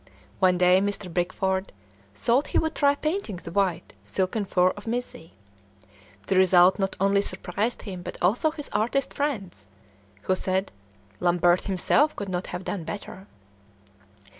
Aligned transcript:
One 0.39 0.57
day 0.57 0.81
Mr. 0.81 1.13
Bickford 1.13 1.71
thought 2.15 2.47
he 2.47 2.57
would 2.57 2.73
try 2.73 2.95
painting 2.95 3.35
the 3.35 3.51
white, 3.51 3.93
silken 4.03 4.45
fur 4.45 4.69
of 4.71 4.87
Mizzi: 4.87 5.33
the 6.25 6.35
result 6.37 6.79
not 6.79 6.95
only 6.99 7.21
surprised 7.21 7.83
him 7.83 8.01
but 8.01 8.17
also 8.19 8.49
his 8.49 8.67
artist 8.69 9.13
friends, 9.13 9.67
who 10.23 10.33
said, 10.33 10.71
"Lambert 11.19 11.65
himself 11.65 12.15
could 12.15 12.29
not 12.29 12.47
have 12.47 12.63
done 12.63 12.83
better." 12.83 13.27